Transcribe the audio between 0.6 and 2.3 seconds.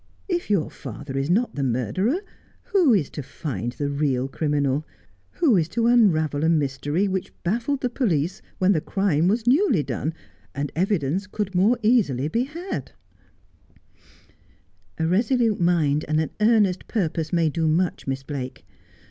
father is not the murderer,